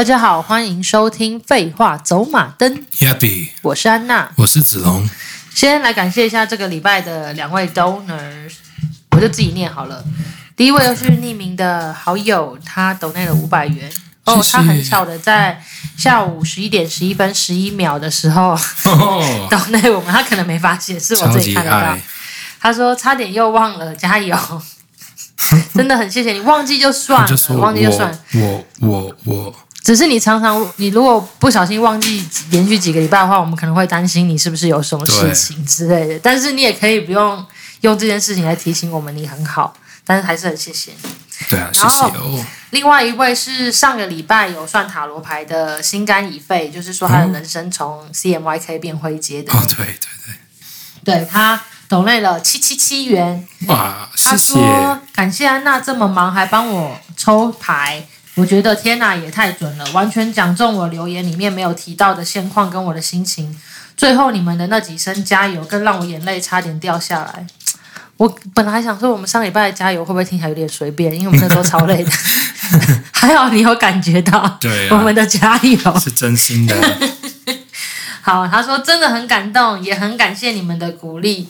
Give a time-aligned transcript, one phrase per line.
[0.00, 2.74] 大家好，欢迎收听《废话走马灯》。
[3.60, 5.06] 我是安娜，我是子龙。
[5.54, 8.54] 先来感谢一下这个礼拜的两位 donors，
[9.10, 10.02] 我就自己念好了。
[10.56, 13.92] 第一位又是匿名的好友，他 donate 了五百元。
[14.24, 15.62] 哦，他很巧的在
[15.98, 18.56] 下午十一点十一分十一秒的时候
[19.52, 21.94] donate 我们，他可能没发现，是我自己看得到。
[22.58, 24.34] 他说差点又忘了，加油。
[25.74, 28.18] 真的很谢谢你，忘记就算了，就忘记就算。
[28.34, 36.18] 我我我，我只是你常常，你如果不小心忘记连续几个礼拜的话，我们可能会担心你是不是有什么事情之类的。
[36.22, 37.44] 但是你也可以不用
[37.80, 39.74] 用这件事情来提醒我们，你很好。
[40.04, 41.10] 但是还是很谢谢你。
[41.48, 42.44] 对啊，谢谢哦。
[42.70, 49.52] 另外一位是上个礼拜有算塔罗牌的心肝已肺，就是说他的人生从 CMYK 变灰阶的。
[49.52, 49.96] 哦，对对
[51.04, 51.60] 对，对他。
[51.90, 54.08] 抖累了七七七元，哇！
[54.14, 54.54] 谢谢。
[54.54, 58.06] 他说感谢安娜这么忙还帮我抽牌，
[58.40, 63.54] 我觉得天哪也太准了，完全讲中我留言里面没有提到的现况跟我的心情。
[63.94, 67.46] 最后你们的那几声加油，更让我眼泪差点掉下来。
[68.16, 72.10] 我本来还想说我们上礼拜的加油会不会听起来有点随便，因为我们那时候超累的。
[73.12, 76.74] 还好你有感觉到，对、啊，我们的加油是真心的。
[78.22, 81.46] 好，他说真的很感动，也很感谢你们的鼓励。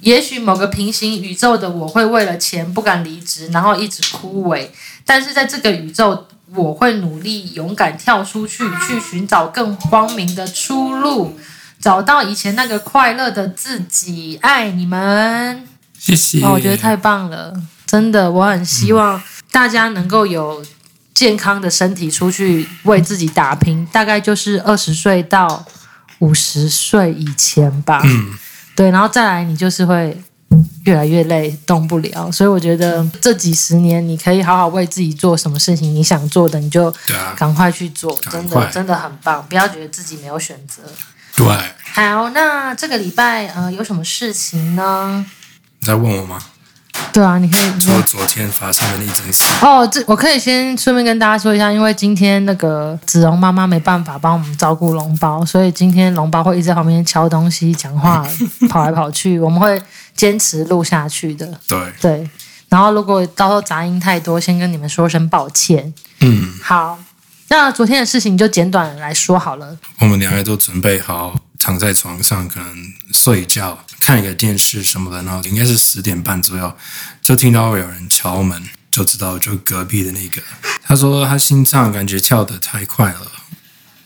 [0.00, 4.68] 也许某个平行宇宙的我会为了钱不敢离职，然后一直枯萎。
[5.06, 11.38] 但是在这个宇宙，我会努力勇敢跳出去，去寻找更光明的出路，
[11.80, 14.38] 找到以前那个快乐的自己。
[14.42, 15.66] 爱你们，
[15.98, 16.44] 谢谢。
[16.44, 17.52] 哦，我觉得太棒了，
[17.86, 20.64] 真的，我很希望大家能够有
[21.12, 23.86] 健康的身体出去为自己打拼。
[23.92, 25.64] 大概就是二十岁到
[26.20, 28.00] 五十岁以前吧。
[28.04, 28.34] 嗯。
[28.76, 30.20] 对，然后再来，你就是会
[30.84, 32.30] 越来越累，动不了。
[32.30, 36.92] 所以我觉得这几十年，你可以好好为自己做什么事情，你想做的，你就
[37.36, 39.44] 赶快去做，真的真的很棒。
[39.48, 40.82] 不要觉得自己没有选择。
[41.36, 41.46] 对。
[41.94, 45.24] 好，那这个礼拜呃有什么事情呢？
[45.80, 46.38] 你在问我吗？
[47.12, 49.86] 对啊，你可以说昨天发生的那件事哦。
[49.86, 58.24] 这我可以先顺便跟大家说一下，因为今天那个子荣妈妈没办法帮我们照顾龙包，所以今天龙包会一直在旁边敲东西、讲话、
[58.70, 59.38] 跑来跑去。
[59.40, 59.80] 我们会
[60.14, 61.60] 坚持录下去的。
[61.68, 62.30] 对对。
[62.68, 65.92] 然后如果到时候杂音太多，先跟你们说声抱歉。
[66.20, 66.52] 嗯。
[66.62, 66.98] 好，
[67.48, 69.78] 那昨天的事情就简短来说好了。
[69.98, 73.78] 我们两个都准备好，躺在床上，可能睡觉。
[74.00, 76.76] 看一个电视什么的，然后应该是十点半左右，
[77.22, 80.42] 就听到有人敲门，就知道就隔壁的那个。
[80.82, 83.32] 他说他心脏感觉跳得太快了，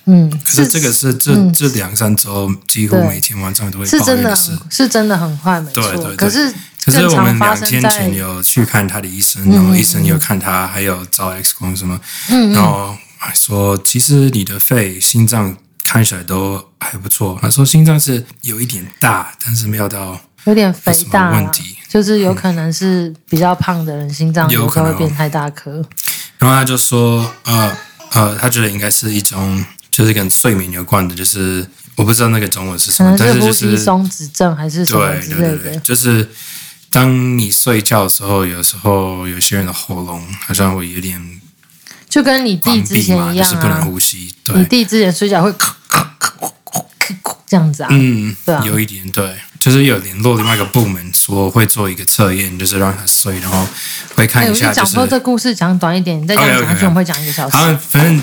[0.08, 5.82] 嗯，可是这个是这、嗯、这两三周几乎每天晚上都会抱怨的事，是真的很快，没错。
[5.82, 6.52] 对对对，可是
[6.84, 15.56] 可是我们两天前有去看他的医生，然后医生有看他，还有照 X 光什么，嗯，然后还说其实你的肺、心脏。
[15.90, 17.38] 看起来都还不错。
[17.40, 25.82] 他说心脏是有一点大，但是没有到有点肥大问题，就是有可能是比较胖的人、嗯、心脏有可能会变太大颗。
[26.36, 27.74] 然后他就说，呃
[28.10, 29.64] 呃，他觉得应该是一种
[29.98, 31.66] 就是跟睡眠有关的，就是
[31.96, 35.56] 我不知道那个中文是什么，可能是呼吸松弛症还是什么之类的。
[35.56, 36.30] 对对对，就是
[36.88, 41.40] 当你睡觉的时候，有时候有些人的喉咙好像会有点。
[42.08, 44.32] 就跟你弟之前一样啊，就是不能呼吸。
[44.44, 46.30] 对，你弟之前睡觉会咳咳咳
[46.70, 47.88] 咳咳这样子啊？
[47.90, 53.66] 嗯，对啊，有一点对，就是有联络另外一个部门说会做一个测验，就是让他睡，然后
[54.14, 54.54] 会看一下。
[54.54, 57.56] 就是、欸、讲说这故事讲短一点，你再讲讲下去，我们会讲一个小时。
[57.90, 58.22] 反正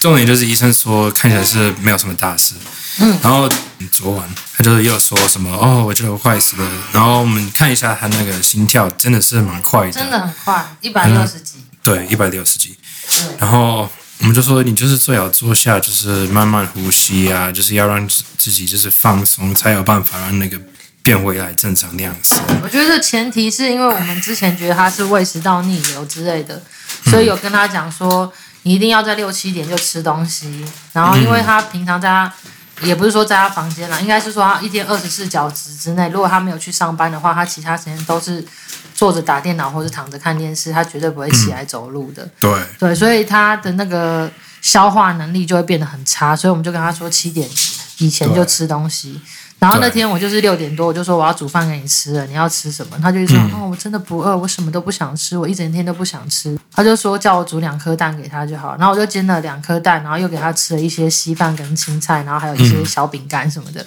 [0.00, 2.54] 重点就是医生说看起来是没有什么大事。
[3.00, 3.48] 嗯，然后
[3.92, 6.68] 昨晚他就是又说什么哦，我觉得我快死了。
[6.92, 11.54] 然后我们看一下他那个心跳，真的是蛮快的，真的很快，一百六十几。
[11.82, 12.76] 对，一百六十几。
[13.38, 13.88] 然后
[14.18, 20.60] 我们就说，你就是最好坐下，就是慢慢呼吸啊，就是要让自己就是放松，才有办法让那个
[21.04, 22.34] 变回来正常那样子。
[22.62, 26.60] 我觉得前提是因为我们之前觉得他是胃食道逆流之类的，
[27.04, 28.30] 所以有跟他讲说，
[28.68, 30.62] 你一定要在六七点就吃东西。
[30.92, 32.32] 然后因为他平常在他，
[32.82, 38.46] 也不是说在他房间啦，应该是说他一天二十四小时之内，如果他没有去上班的话，他其他时间都是。
[38.94, 42.24] 坐着打电脑或者躺着看电视，他绝对不会起来走路的。
[42.24, 44.28] 嗯、对对，所以他的那个
[44.60, 46.34] 消化能力就会变得很差。
[46.34, 47.48] 所以我们就跟他说七点
[47.98, 49.20] 以前就吃东西。
[49.60, 52.98] 对然后那天我就是六点多，我就说我要煮饭给你吃了，你要吃什么？
[53.02, 56.58] 他就说、嗯、哦，我真的不饿，我什么都不想吃，我一整天都不想吃。
[56.72, 58.76] 他就说叫我煮两颗蛋给他就好。
[58.78, 63.82] 然后我就煎了两颗蛋，然后又给他吃了一些稀饭跟青菜，然后还有一些小饼干什么的。
[63.82, 63.86] 嗯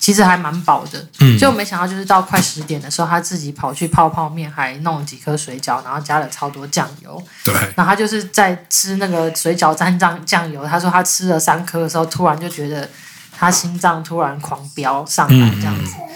[0.00, 12.88] 其实还蛮饱的，嗯，就没想到就是到快十点的时候，他自己跑去泡泡面，还弄了几颗水饺，然后加了超多酱油，对，然后他就是在吃那个水饺蘸酱酱油，他说他吃了三颗的时候，突然就觉得
[13.38, 16.08] 他心脏突然狂飙上来这样子，嗯、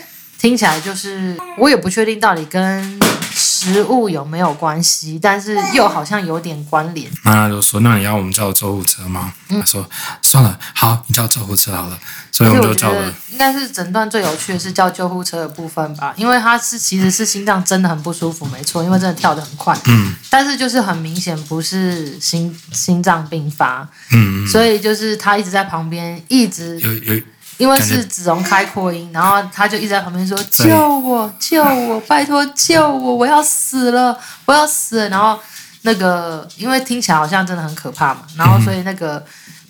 [0.43, 3.01] 听起来就是我也不确定到底跟。
[3.35, 5.19] 食物有没有关系？
[5.23, 7.09] 但是又好像有点关联。
[7.23, 9.89] 妈妈就说：“那你要我们叫救护车吗？”嗯、他说
[10.21, 11.97] ：“算了，好，你叫救护车好了。”
[12.33, 13.15] 所以我们就叫了。
[13.31, 19.77] 应该是诊断最有趣的是叫救护车的部分吧，因为他是其实是心脏真的很不舒服，没错，因为真的跳得很快。
[19.87, 20.13] 嗯。
[20.29, 23.89] 但是就是很明显不是心心脏病发。
[24.11, 24.47] 嗯。
[24.49, 27.23] 所以就是他一直在旁边一直有有。
[27.63, 35.39] 因为是子龙开扩音，然后他就一直在旁边说：“救我，救我，拜托救我，我要死了，我要死了。”然后
[35.83, 39.25] 那个，因为听起来好像真的很可怕嘛，然后所以那个、嗯、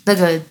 [0.05, 0.41] 那个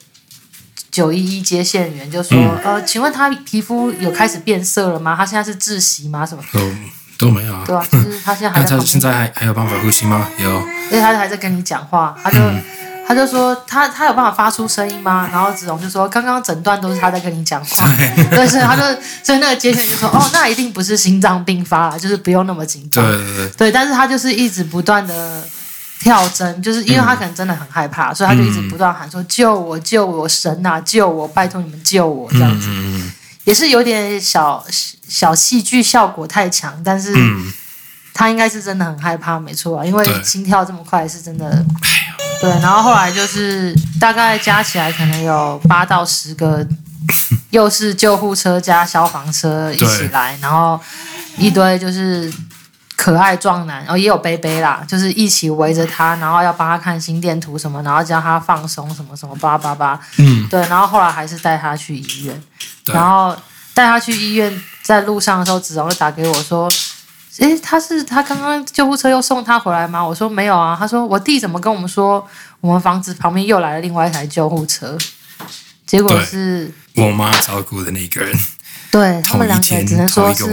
[0.93, 5.17] 九一一接线员就说：“嗯、呃，请问他皮肤有开始变色了吗？
[5.17, 6.25] 他现在是窒息吗？
[6.25, 7.65] 什么都都没有啊？
[7.67, 8.79] 对啊，就是他现在还在。
[8.87, 10.29] 现在还还有办法呼吸吗？
[10.39, 12.39] 有，而且他还在跟你讲话，他就。
[12.39, 12.63] 嗯”
[13.07, 15.29] 他就说他他有办法发出声音吗？
[15.31, 17.87] 然后子龙就说刚刚整段都是他在跟你讲话，
[18.31, 18.83] 对，所以他就
[19.23, 23.05] 所以那个接线就说哦，那一定不是心脏病发了，就是不用那么紧张。
[23.05, 23.49] 对对对。
[23.51, 25.45] 对，但是他就是一直不断的
[25.99, 32.69] 跳针，就是因为他可能真的很害怕，嗯、所以他就一直不断喊说救我救我神啊救我拜托你们救我这样子，
[33.45, 34.65] 也是有点小
[35.07, 37.15] 小戏剧效果太强，但是
[38.15, 41.65] 他应该是真的很害怕，没错啊，因为心跳这么快是真的。
[42.43, 46.67] 对，然后后来就是大概加起来可能有八到十个，
[47.51, 50.79] 又是救护车加消防车一起来，然后
[51.39, 52.33] 一堆就是
[52.97, 62.43] 可爱壮男，然后也有杯杯啦，就是一起围着他，然后要帮他看心电图什么，然后叫他放松什么什么叭叭叭，嗯，对，然后后来还是带他去医院，
[62.87, 63.37] 然后
[63.73, 66.69] 带他去医院，在路上的时候，子龙就打给我说。
[67.39, 70.05] 诶，他是他刚刚救护车又送他回来吗？
[70.05, 70.77] 我说没有啊。
[70.79, 72.27] 他说我弟怎么跟我们说，
[72.61, 74.99] 我们房子旁边又来了另外一台救护车，
[75.87, 78.39] 结果是我妈照顾的那个人。
[78.91, 80.45] 对他们两个只能说是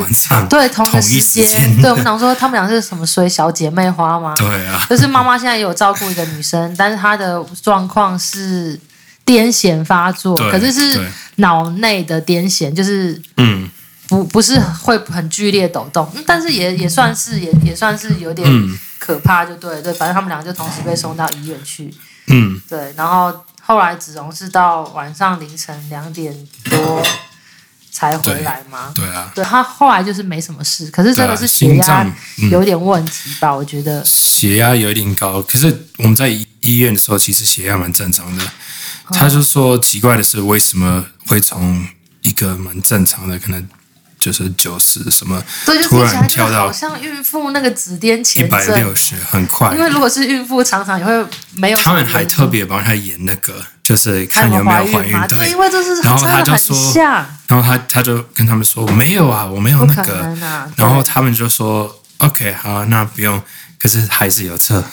[0.49, 1.81] 对同一个时间。
[1.81, 4.33] 对我们想说他们俩是什么衰小姐妹花吗？
[4.37, 8.79] 对啊，就是妈妈现在也有照顾一个女生，但是她的状况是
[9.25, 13.69] 癫痫发作，可是是脑内的癫痫，就是嗯。
[14.09, 18.49] 不不是会很剧烈抖动，但是也也算是也也算是有点
[18.97, 21.93] 可怕，就对对，反正他们俩就同时被送到医院去，
[22.25, 27.03] 嗯，对，然后后来子荣是到晚上凌晨两点多
[27.91, 32.03] 才回来嘛，对啊，对他后来就是没什么事，可是真的是血压
[32.49, 34.03] 有点问题吧，我觉得。
[34.03, 36.29] 血压有点高，可是我们在
[36.61, 38.43] 医院的时候其实血压蛮正常的，
[39.11, 41.87] 他就说奇怪的是为什么会从
[42.21, 43.69] 一个蛮正常的可能。
[44.19, 49.73] 就是九十什么，对，突然跳到好像孕妇那个指癫前一百六十，很快。
[49.73, 51.77] 因为如果是孕妇，常常也会没有。
[51.77, 55.19] 他们还特别帮他演那个，就是看有没有怀孕。
[55.27, 56.75] 对，对，因为这是然后他就说，
[57.47, 60.19] 然后他他就跟他们说，我没有啊，我没有那个。
[60.45, 63.41] 啊、然后他们就说，OK，好，那不用。
[63.81, 64.83] 可是还是有测，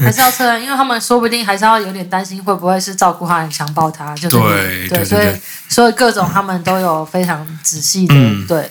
[0.00, 5.26] 还是要 测，因为他们说不定还是要有点担心，会不会是照顾他很强暴他，就是对对，所以
[5.68, 8.70] 所以各种他们都有非常仔细的、嗯、对。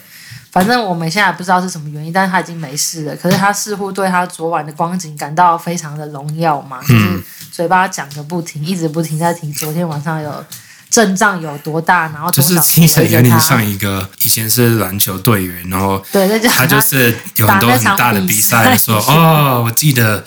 [0.56, 3.16] 反正我们现在不知道是什么原因，但是他已经没事了。
[3.18, 10.46] 可是他似乎对他昨晚的光景感到非常的荣耀嘛，就是嘴巴讲个不停，一直不停在提昨天晚上有
[10.89, 20.24] 阵仗有多大，然后就是听起来有点像一个以前是篮球队员，然后对，他就是有很多很大的比赛，说哦，我记得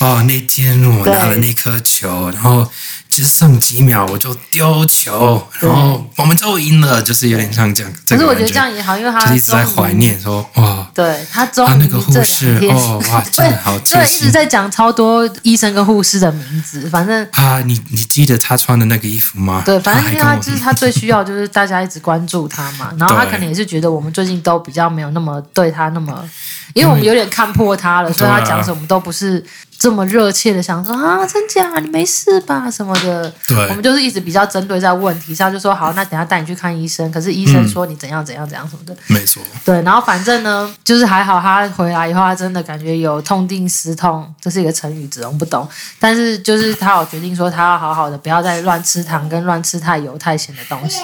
[0.00, 2.70] 哦那天我拿了那颗球，然后。
[3.14, 7.92] 其实剩几秒我就丢球，然后我们就赢了，就是有点像这样。
[8.08, 19.62] 可是我觉得这样也好，因为他一直在怀念说哇，对他终于那个护士哦 哇，真的好，对，一直在讲超多医生跟护士的名字，反正啊，你你记得他穿的那个衣服吗？
[19.64, 26.28] 对，反正因为他就是他最需要就是大家一直关注他嘛， 然后他可能也是觉得我们最近都比较没有那么对他那么，
[26.72, 29.44] 因为我们有点看破他了，所以他讲什么都不是。
[29.84, 31.78] 这么热切的想说啊，真假？
[31.78, 32.70] 你没事吧？
[32.70, 33.30] 什么的？
[33.46, 37.12] 对，我们就是一直比较针对在问题上，就说好，那等下带你去看医生。
[37.12, 39.42] 可是医生说你怎样怎样怎样什么的，没错。
[39.62, 45.68] 对，然后反正呢，就是还好，他回来以后，他真的感觉有痛定思痛，这是一个成语，子龙不懂。
[45.98, 51.02] 但是就是他有决定说，他要好好的，不要再乱吃糖跟乱吃太油太咸的东西。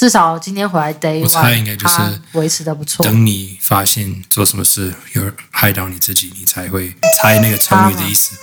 [0.00, 1.94] 至少今天回来 day one，我猜应该就是
[2.32, 3.04] 维持的不错。
[3.04, 8.34] 等你发现做什么事有害到你自己，你才会猜那个成语的意思。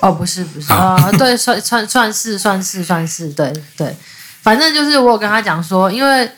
[0.00, 3.96] 哦，不是不是啊、呃，对，算算算是算是算是对对，
[4.42, 6.30] 反正就是我有跟他讲说，因为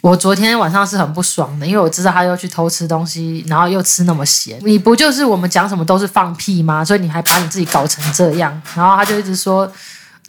[0.00, 4.58] 我昨天晚上是很不爽的，因为我知道他又去偷吃东西，然后又吃那么咸。
[4.64, 6.82] 你不就是我们讲什么都是放屁吗？
[6.82, 8.50] 所以你还把你自己搞成这样。
[8.74, 9.70] 然后他就一直说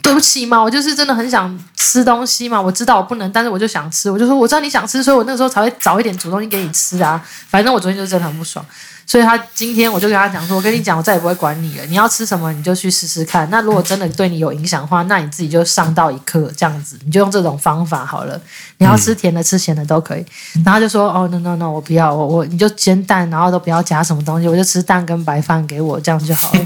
[0.07, 2.61] 对不起嘛，我就是真的很想吃东西嘛。
[2.61, 4.09] 我知道我不能，但是我就想吃。
[4.09, 7.21] 我就说我知道你想吃，所以我那个时候才会早一点煮东西给你吃啊。
[7.49, 8.65] 反正我昨天就真的很不爽。
[9.05, 11.85] 所以他今天我就跟他讲说，我跟你讲，我再也不会管你了。
[11.87, 13.49] 你要吃什么你就去试试看。
[13.49, 18.39] 那如果真的对你有影响的话，那你自己就上到一课这样子，你就用这种方法好了。
[18.77, 20.25] 你要吃甜的、吃咸的都可以。
[20.63, 26.59] 然后他就说，哦，no no no，我不要，我我你就煎蛋，然后都不要加什么东西，我就吃蛋跟白饭给我这样就好了。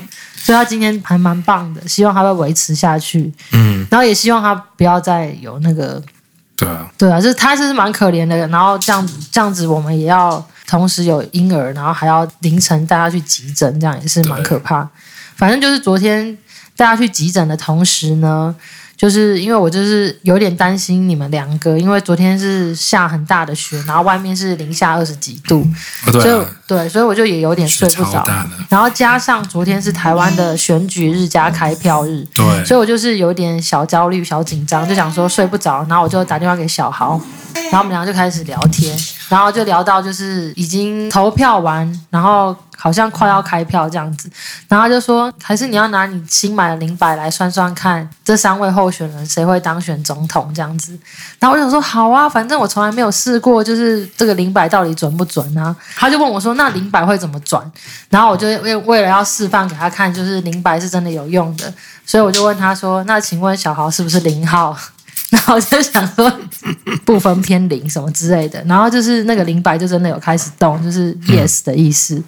[0.44, 3.32] 所以他今天还蛮棒的，希望他会维持下去。
[3.54, 6.02] 嗯，然后也希望他不要再有那个。
[6.58, 14.88] 对啊，对啊，就是他就是蛮可怜的，然后这样子这样子，我们也要同时有婴儿，然后还要凌晨带他去急诊，这样也是蛮可怕。
[15.36, 16.38] 反正就是昨天
[16.76, 18.56] 带他去急诊的同时呢。
[19.02, 25.66] 就是因为我就是有点担心你们两个，因为昨天是下很大的雪，然后外面是零下二十几度，
[26.06, 28.24] 哦对，啊、所以对，所以我就也有点睡不着。
[28.70, 37.20] 然后加上昨天是台湾的选举日加开票日，对，所以我就是有点小焦虑、小紧张，就想说睡不着，然后我就打电话给小豪，
[37.56, 38.96] 然后我们两个就开始聊天，
[39.32, 42.56] 然后就聊到就是已经投票完，然后。
[42.82, 44.28] 好像快要开票这样子，
[44.68, 50.98] 然后就说，还是你要拿你新买的灵摆来算算看，这三位候选人谁会当选总统这样子。
[51.38, 55.76] 然后我想说，好啊，反正我从来没有试过，就是这个灵摆到底准不准啊？
[55.96, 57.64] 他就问我说，那灵摆会怎么转？
[58.10, 61.72] 然后我就为为了要示范给他看，就是灵摆是真的有用的，
[62.04, 64.76] 所以我就问他说，那请问小豪是不是零号？
[65.32, 66.30] 然后我就想说
[67.06, 72.22] 不分偏零什么之类的，然后就是那个灵摆就真的有开始动，就是 yes 的意思。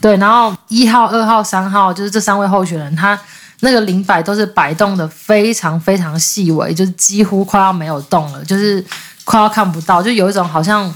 [0.00, 3.16] 对，然后一号、二号、三号就是这三位候选人，他
[3.60, 8.84] 那个灵摆都是摆动的非常非常细微，就是几乎快要没有动了，就是
[9.22, 10.92] 快要看不到，就有一种好像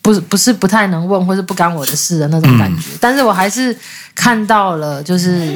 [0.00, 2.84] 不是不是不太能问或是不干我的事的那种感觉。
[2.98, 3.76] 但是我还是
[4.14, 5.54] 看到了，就是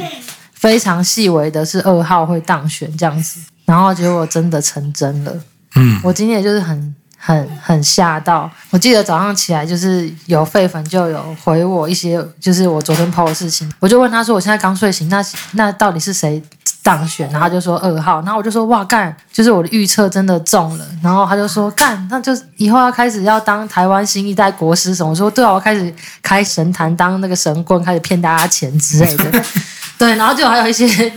[0.53, 3.39] 非常细微的是二号会当选这样子。
[3.65, 5.33] 然后结果真的成真了，
[5.75, 8.49] 嗯，我今天也就是很很很吓到。
[8.69, 16.39] 我记得早上起来就是有废粉就有回我一些，就是我昨天 PO 的事情，我就问他说：“我现在刚睡醒，那那到底是谁
[16.83, 25.91] 当选？”然后他就说二号，然后我就说：“哇干，就是我的预测真的中了。”然后他就说：“干，那就以后要开始要当台湾新一代国师什么？”我说：“对啊，我开始
[26.21, 29.43] 开神坛当那个神棍，开始骗大家钱之类的。
[29.97, 31.11] ”对，然后就还有一些。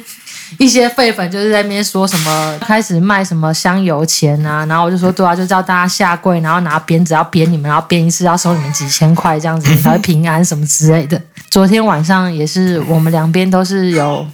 [0.59, 11.21] 一些废粉就是在那边说什么，开始卖什么香油钱啊，然后我就说对啊，就叫大家下跪，然后拿鞭子要鞭你们，然后鞭一次要收你们几千块这样子才会平安什么之类的。
[11.51, 14.27] 昨天晚上也是，我们两边都是有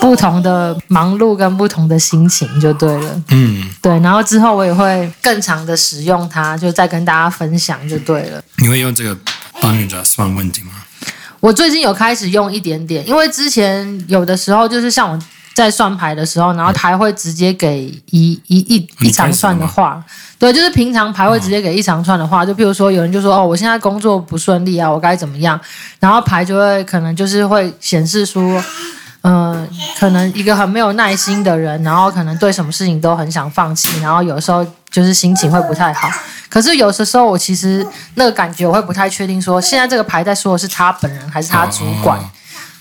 [0.00, 3.22] 不同的忙碌跟不同的心情，就对了。
[3.28, 8.42] 嗯，对，然后之后我也会更长的使用它，就再跟大家分享就对了。
[8.58, 9.16] 你会用这个
[9.60, 10.72] 帮人家算问题吗？
[11.40, 15.18] 我最近有开始用一点点，因为之前有的时候就是像我。
[15.54, 20.02] 在算牌的时候，然后牌会直接给一一一一长串的话，
[20.38, 25.60] 对，就是平常牌会直接给一长串的话，就譬如说有人就说哦，我现在工作不顺利啊，我该怎么样？
[26.00, 28.40] 然后牌就会可能就是会显示出，
[29.20, 29.68] 嗯、呃，
[29.98, 36.08] 可能一个很没有耐心的人，然后可能对什么事情都很想放弃，然后有时候就是心情会不太好。
[36.48, 42.18] 可是有的时候我其实那个感觉我会不太确定，说现在这个牌在说的是他本人还是他主管。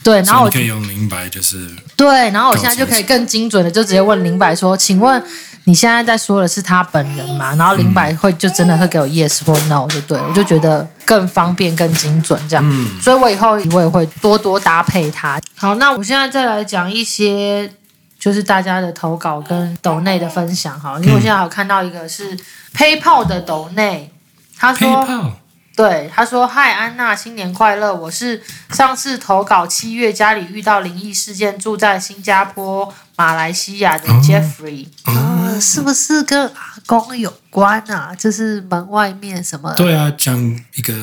[0.03, 5.23] 对，然后我可以用灵摆，就是对，然后我现在就可以更精准的，就直接问灵摆说：“请问
[5.65, 12.63] 你现在在说的是他本人吗？”然后灵摆会就真的会给我 yes 或 no，就对，我就觉得更方便、更精准这样。
[12.67, 15.39] 嗯，所以我以后我也会多多搭配它。
[15.55, 17.71] 好，那我现在再来讲一些
[18.17, 22.35] 就是大家的投稿跟抖内的分享哈，因为我现在有看到一个是
[22.75, 24.11] PayPal 的抖内，
[24.57, 25.37] 他说。
[25.81, 27.91] 对，他说：“嗨，安娜，新年快乐！
[27.91, 38.13] 我是上次投稿七月家里遇到灵异事件，住在新加坡、马来西亚的 Jeffrey，啊、是不是跟阿公有关啊？
[38.13, 39.73] 就是门外面什么？
[39.73, 40.37] 对啊，讲
[40.75, 40.93] 一个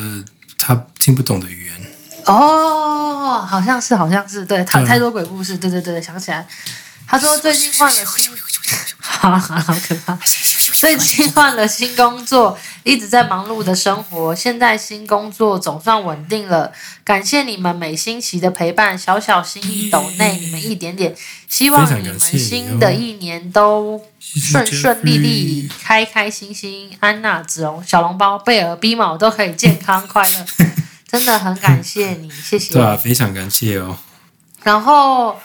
[0.57, 1.75] 他听不懂的语言。
[2.23, 6.47] 哦，好像是，好像是，对，他太多鬼故事，对对对，想起来。
[7.05, 8.31] 他说最近换了新，
[9.01, 10.17] 好好可怕。”
[10.79, 14.33] 最近换了新工作，一直在忙碌的生活。
[14.33, 16.71] 现在新工作总算稳定了，
[17.03, 21.15] 感谢你们每星期的陪伴，小小心意抖内你们一点点，
[21.47, 26.91] 希望你们新的一年都顺顺利利、开开心心。
[26.99, 30.45] 安娜、子荣、小笼包、贝尔、B 毛都可以健康快乐，
[31.11, 32.73] 真的很感谢你，谢谢。
[32.79, 33.97] 对啊，非常感谢哦。
[34.63, 35.35] 然后。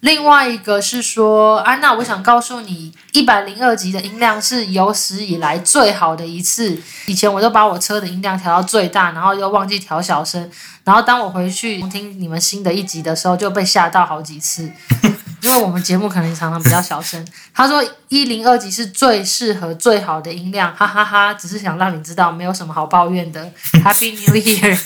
[0.00, 6.80] 另外一个是说，安娜，我想告诉你，一百零二级的音量是有史以来最好的一次。
[7.06, 10.50] 以前我都把我车的音量调到最大，然后又忘记调小声，
[10.84, 14.70] 然后当我回去听你们新的一集的时候，就被吓到好几次。
[15.42, 17.26] 因为我们节目可能常常比较小声。
[17.54, 21.34] 他说一零二级是最适合、最好的音量，哈哈哈哈！
[21.34, 23.50] 只是想让你知道，没有什么好抱怨的。
[23.82, 24.78] Happy New Year！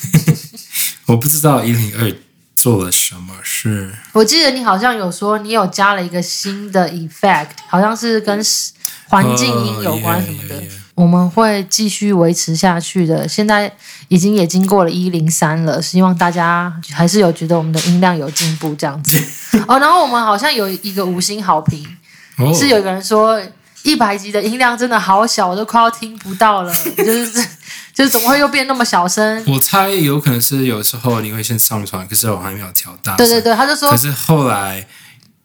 [1.07, 2.34] 我不知道一零二。
[2.57, 3.93] 做了什么事？
[4.13, 8.43] 我记得你好像有说你有加了一个新的 effect，好像是跟
[9.09, 10.55] 环境音有关什么的。
[10.55, 10.81] Uh, yeah, yeah, yeah.
[10.95, 13.27] 我们会继续维持下去的。
[13.27, 13.71] 现在
[14.09, 19.19] 已经也经过了一零三了，希望大家还是有觉得我们的音量有进步这样子。
[19.67, 21.85] 哦，然后我们好像有一个五星好评
[22.39, 22.57] ，oh.
[22.57, 23.43] 是有个人说
[23.85, 27.49] 一百级的音量真的好小，我都快要听不到了， 就是。
[27.95, 29.45] 就是怎么会又变那么小声？
[29.47, 33.15] 我猜有可能是有时候你会先上传，可是我还没有调大。
[33.15, 33.89] 对对对，他就说。
[33.89, 34.85] 可是后来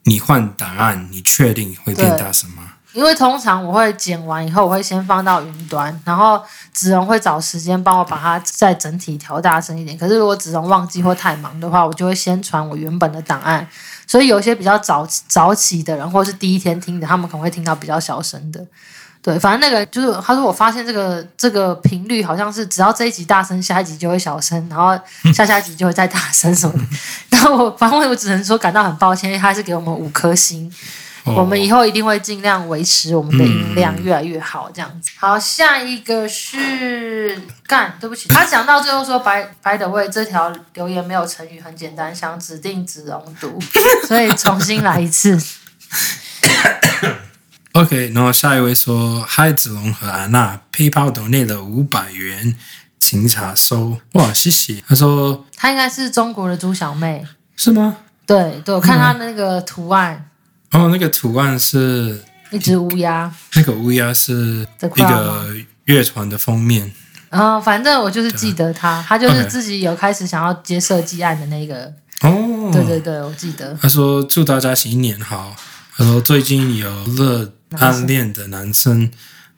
[0.05, 2.73] 你换档案，你确定会变大声吗？
[2.93, 6.41] 因为通常我会剪完以后，我会先放到云端，然后
[6.73, 9.97] 子荣会找时间帮我把它再整体调大声一点。
[9.97, 13.67] 可是如果子荣忘记或太忙的话，我就会先传我原本的档案。
[14.07, 18.65] 所以有些比较早早起的人，或是第一天听的，他们可能会听到比较小声的。
[19.21, 24.97] 对，反正那个就是他说，我发现这个这个频率好像是只要这一集大声，下一集就会小声，然后
[25.33, 26.85] 下下一集就会再大声什么的。
[27.37, 30.71] 然后我反正我只能说感到很抱歉，因为他是给我们五颗星，
[31.25, 35.11] 哦、我们以后一定会尽量维持我们的音量越来越好，这样子。
[35.17, 43.59] 好，下一个是干，对不起，他讲到最后说，by by the way，这条留言没有成语，很简单，想指定子龙读，
[44.07, 45.39] 所以重新来一次。
[47.73, 52.57] OK，然后下一位说：“嗨，子龙和安娜，PayPal 抖内了五百元，
[52.99, 54.83] 请查收。”哇，谢谢。
[54.87, 57.23] 他说：“他应该是中国的猪小妹，
[57.55, 60.28] 是吗？”对对，我看他那个图案。
[60.71, 63.31] 嗯、哦，那个图案是一只乌鸦。
[63.55, 66.91] 那个乌鸦是一个乐团的封面。
[67.29, 71.93] 然后、哦，反正我就是记得他，他就是自己有开始想要接设计案的那个。
[72.21, 73.77] 哦，对对对，我记得。
[73.81, 75.55] 他说：“祝大家新年好。”
[75.95, 79.11] 他说：“最近有乐。”暗恋的男生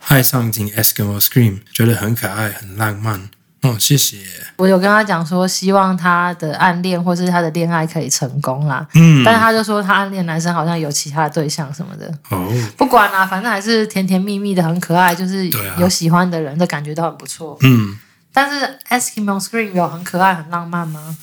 [0.10, 3.30] 爱上听 Eskimo Scream，觉得很可爱，很浪漫。
[3.62, 4.17] 哦，谢谢。
[4.56, 8.88] 我有跟他讲说，希望他的暗恋或是他的恋爱可以成功啦。
[8.95, 12.12] 嗯，但是他就说他暗恋男生好像有其他的对象什么的。
[12.30, 15.47] 哦，不管啦，反正还是甜甜蜜蜜的，很可爱，就是
[15.78, 17.56] 有喜欢的人的感觉都很不错。
[17.62, 17.97] 嗯，
[18.34, 21.15] 但是 Eskimo Scream 有很可爱、很浪漫吗？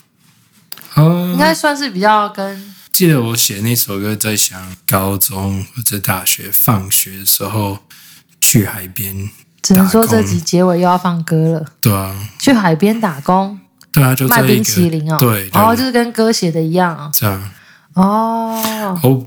[0.94, 2.74] 哦，应该算是比较跟。
[2.92, 7.78] 记得我写那首歌，在想高中或者大学放学的时候
[8.40, 9.28] 去海边。
[9.62, 11.64] 只能说这集结尾又要放歌了。
[11.80, 13.58] 对啊，去海边打工。
[13.92, 15.16] 对啊，就卖冰淇淋哦。
[15.18, 17.10] 对，哦，就是跟歌写的一样啊。
[17.12, 17.50] 这样。
[17.94, 18.98] 哦。
[19.02, 19.26] 哦，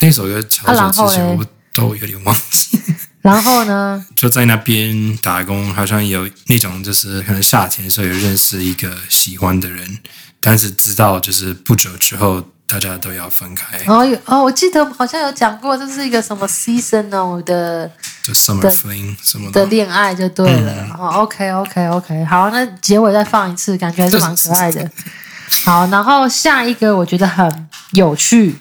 [0.00, 2.78] 那首歌好久之前我都有点忘记。
[3.20, 4.04] 然后呢？
[4.16, 9.98] 就在那边打工，好像有那种，就是可能夏天的时候有认识一个喜欢的人，
[10.40, 12.42] 但是直到就是不久之后。
[12.68, 13.78] 大家都要分开。
[13.86, 17.90] 哦，有哦，我记得好像有讲过，这是一个什么 seasonal 的，
[18.22, 20.72] 就 summer fling 什么的恋爱就对了。
[20.72, 24.90] 嗯、哦，OK OK OK，好，那结尾再放一次，感觉还是蛮可爱的。
[25.64, 28.54] 好，然后下一个我觉得很有趣。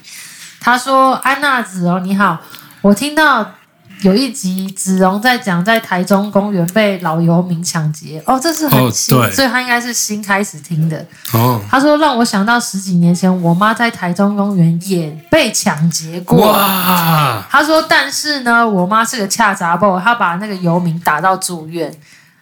[0.60, 2.40] 他说：“安娜子哦，你好，
[2.82, 3.54] 我听到。”
[4.02, 11.04] 有一集子荣在讲在台中公园被老游民抢劫哦，这是很新，哦、所以他应该是新开始听的。
[11.34, 16.48] 哦，他说让我想到十几年前我妈在台中公园也被抢劫过。
[16.48, 17.44] 哇！
[17.50, 21.92] 他说，但是呢，我妈是个恰查某，她把那个游民打到住院，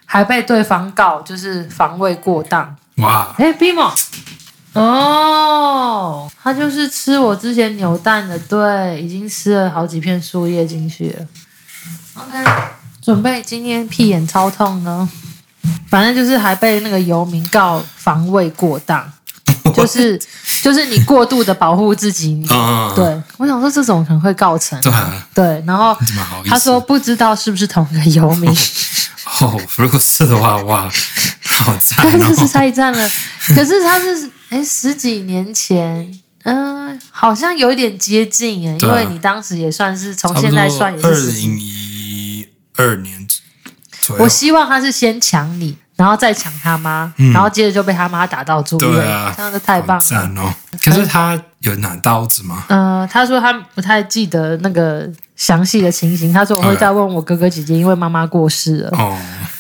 [0.04, 2.76] 还被对方告就是防卫过当。
[2.98, 3.34] 哇！
[3.38, 3.92] 哎，Bimo。
[4.74, 11.26] 哦，他就是吃我之前扭蛋的，对，已经吃了好几片树叶进去了。
[12.16, 12.46] OK，
[13.02, 15.08] 准备今天屁眼超痛呢，
[15.90, 19.12] 反正就是还被那个游民告防卫过当，
[19.76, 20.20] 就是
[20.64, 22.46] 就是你过度的保护自己。
[22.50, 24.80] 嗯， 对，我想说这种可能会告成。
[24.82, 24.92] 对
[25.34, 25.96] 对，然后
[26.46, 28.50] 他说不知道是不是同一个游民。
[29.42, 30.90] 哦，如果是的话，哇，
[31.44, 32.26] 好赞哦！
[32.30, 33.10] 这是太赞了，
[33.56, 34.32] 可是他是。
[34.50, 36.08] 哎，十几年前，
[36.44, 41.85] 嗯、呃，好像有一点接近哎，啊、因为你当时也算是从现在算也是二零一
[42.78, 43.28] 二年。
[44.20, 50.44] 我希望他是先抢你，然后再抢他妈，嗯、然后接着就被他妈打到住院，啊、这样就太棒了。
[50.44, 50.54] 哦！
[50.80, 52.66] 可是他有拿刀子吗？
[52.68, 56.32] 嗯、呃，他说他不太记得那个详细的情形。
[56.32, 58.90] 他说我会再问我哥哥姐姐，因为妈妈过世了。
[58.92, 59.18] 哦。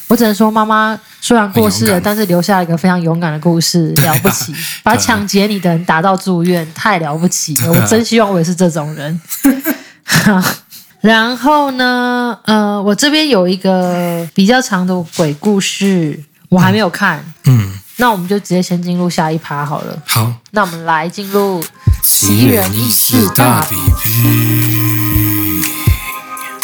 [0.07, 4.53] 我只能说，妈妈虽然过世了，但是留下了一个非常勇敢的故事，啊、了不起！
[4.83, 7.73] 把抢劫你的人打到住院，太了不起了！
[7.73, 9.19] 啊、我真希望我也是这种人。
[11.05, 17.23] 然后呢，呃，我这边有一个比较长的鬼故事，我还没有看。
[17.43, 20.01] 嗯，那我们就直接先进入下一趴好了。
[20.07, 21.63] 好，那我们来进入
[22.01, 25.63] 奇人异事大比拼。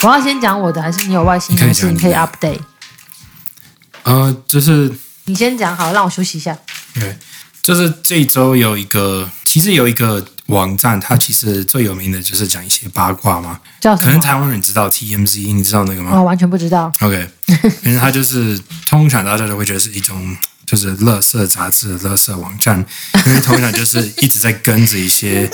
[0.01, 1.91] 我要先讲我的，还是你有外星人事？
[1.91, 2.62] 你可以 update。
[4.01, 4.91] 呃，就是
[5.25, 6.58] 你先讲好，让我休息一下。
[6.95, 7.15] 对，
[7.62, 10.25] 就是这一周有一个，其实有一个。
[10.52, 14.06] 网站它其实最有名的就是讲一些八卦嘛，叫什么？
[14.06, 16.12] 可能台湾人知道 TMZ，你知道那个吗？
[16.18, 16.92] 我完全不知道。
[17.00, 20.36] OK， 反正它就是通常大家都会觉得是一种
[20.66, 22.86] 就是垃圾杂志、垃圾网站，
[23.26, 25.50] 因为通常就是一直在跟着一些。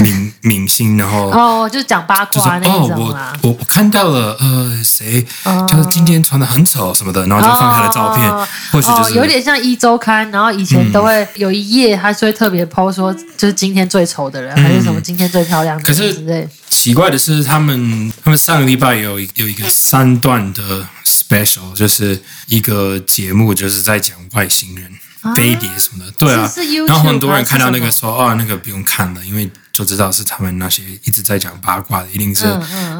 [0.00, 15.96] 明明星，然后哦，就是讲八卦那种、啊、哦，我我我看到了，呃，谁、哦、就是今天穿的很丑什么的，然后就放他的照片，哦、或许就是、哦、有点像一周刊，然后以前都会有一页，他就会特别 po 说，就是今天最丑的人，嗯、还是什么今天最漂亮的人。
[15.96, 24.90] 可是奇怪的是，他们他们上个礼拜有有一个三段的 special，就是一个节目，就是在讲外星人。
[25.36, 26.50] 飞碟什么的，对啊，
[26.88, 32.44] 然后很多人看到那个说，哦，那个不用看了，因为就知道是他们那些一直在讲八卦的，一定是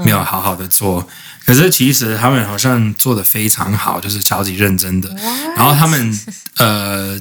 [0.04, 1.00] 没有好好的做。
[1.00, 5.08] 嗯嗯嗯、可是其实他们好像做的非常好，就是超级认真的。
[5.56, 6.18] 然后他们
[6.56, 7.20] 呃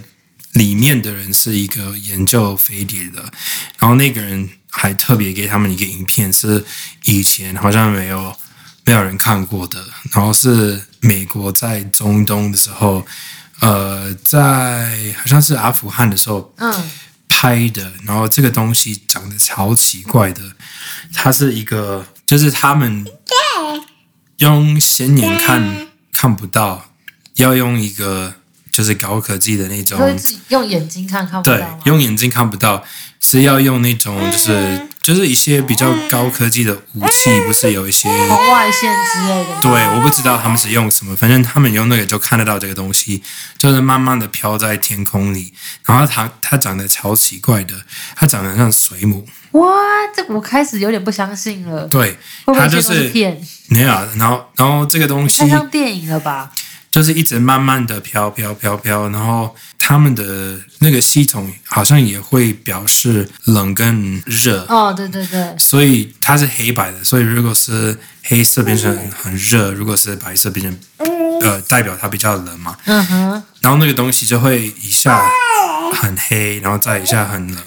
[0.54, 3.22] 里面的人是一个研究飞碟的，
[3.78, 6.64] 然后那个人还特别给他们一个影片，是
[7.06, 8.36] 以前好像没有
[8.86, 13.06] 没有人看过的，然后是美国在中东的时候。
[13.60, 16.90] 呃，在好像是阿富汗的时候，嗯，
[17.32, 20.42] 拍的，然后这个东西长得超奇怪的，
[21.14, 23.06] 它是一个，就是他们
[24.38, 26.92] 用显眼看看不到，
[27.36, 28.36] 要用一个
[28.70, 29.98] 就是高科技的那种，
[30.50, 32.84] 用眼睛看看不到，对，用眼睛看不到，
[33.22, 34.88] 是要用那种就是。
[35.02, 39.60] 就是一些比较高科技的武器，不是有一些红外线之类的吗？
[39.60, 43.24] 对，我不知道他们是用什么，反正他们用那个就看得到这个东西，
[43.58, 45.52] 就是慢慢的飘在天空里。
[45.88, 47.74] 然后它它长得超奇怪的，
[48.16, 49.26] 它长得像水母。
[49.54, 49.72] 哇，
[50.16, 51.88] 这我开始有点不相信了。
[51.88, 53.42] 对，它就是骗？
[53.70, 56.52] 没有，然后然后这个东西太像电影了吧？
[56.92, 64.66] 就是一直慢慢的飘飘飘飘，然后他们的那个系统好像也会表示冷跟热。
[64.68, 65.56] 哦，对对对。
[65.58, 70.78] 所以它是黑白的，所以如果是黑色变成很热，如果是白色变成
[71.42, 72.76] 呃，代表它比较冷嘛。
[72.84, 73.44] 嗯哼。
[73.62, 75.24] 然后那个东西就会一下
[75.94, 77.64] 很黑，然后再一下很冷，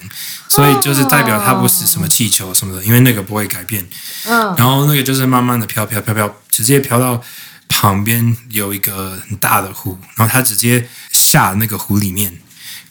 [0.49, 3.89] 所以就是代表它不是什么气球什么的，因为那个不会改变。
[4.27, 4.55] 嗯。
[4.59, 7.23] 然后那个就是慢慢的飘飘飘飘，直接飘到。
[7.69, 12.39] 旁边有一个很大的湖，然后他直接下那个湖里面。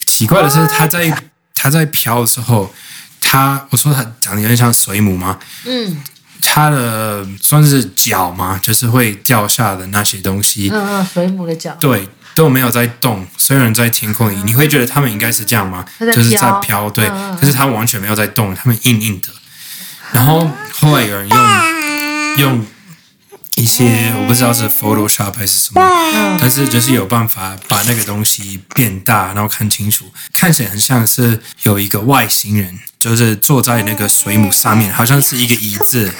[0.06, 1.22] 奇怪的是，他在
[1.54, 2.72] 他在漂的时候，
[3.20, 5.38] 他我说他长得有点像水母吗？
[5.64, 6.02] 嗯，
[6.42, 8.58] 他的算是脚嘛？
[8.62, 10.68] 就是会掉下的那些东西。
[10.72, 11.74] 嗯嗯，水母的脚。
[11.80, 15.84] 对，都没有在动，虽然在天空里，你会觉得他们应该是这样吗？
[15.98, 17.08] 就是在飘，对。
[17.40, 19.28] 可是他完全没有在动，他们硬硬的。
[20.12, 21.38] 然后后来有人用
[22.38, 22.66] 用。
[23.56, 25.80] 一些我不知道是 Photoshop 还是什么，
[26.40, 36.12] 但是就是有办法把那个东西变大，然后看清楚，看起来很像是有一个外星人，就是坐在那个水母上面，好像是一个椅子，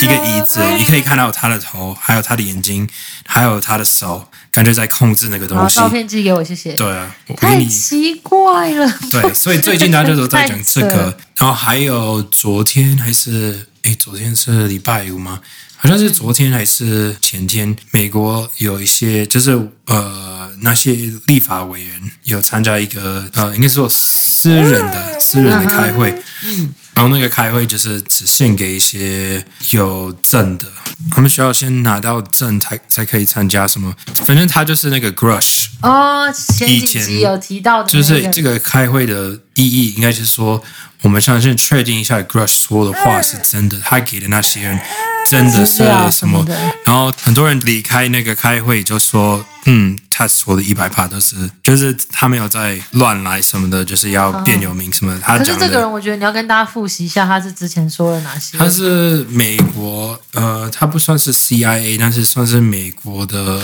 [0.00, 2.88] 一个椅子，你可以看到他的头，还有他的眼睛，
[3.24, 5.76] 还有他的手，感觉在控制那个东西。
[5.76, 6.72] 照片寄给我，谢谢。
[6.72, 8.92] 对啊，太奇怪了。
[9.08, 15.40] 对，所以最近大家都在讲这个， 然后还有昨天还是诶，昨天是礼拜五吗？
[15.82, 19.50] 好像是昨天还是前天，美国有一些就是
[19.86, 20.94] 呃那些
[21.26, 30.66] 立法委员有参加一个呃应该是说私人的私人的开会，嗯，然后那个开会就是只限给一些有证的，
[31.10, 33.92] 他们需要先拿到证才才可以参加什么，
[34.24, 40.62] 反正他就是那个 Grush 哦，前几集有提到的，就是这个开会的意义应该是说，
[41.02, 44.80] 我们想先确定一下 Grush 说的话是真的，他给的那些人。
[45.24, 45.76] 真的是
[46.10, 46.44] 什么？
[46.84, 55.54] 然后很多人离开那个开会就说：“嗯，他说的一百趴都是，就是他没有在乱来什么的，就是要变有名什么的。”他讲的。
[55.54, 58.58] 可是这个人，我觉得你要跟大家复习一下，他是之前说了哪些？
[58.58, 63.62] 他是美国，呃，他不算是 CIA，但是算是美国的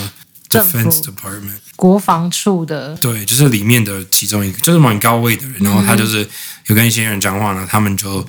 [0.48, 2.94] Defense Department 国防处的。
[2.96, 5.54] 对，就是里面的其中一个，就是蛮高位的人。
[5.60, 6.28] 然后他就是
[6.66, 8.26] 有跟一些人讲话呢，他们就。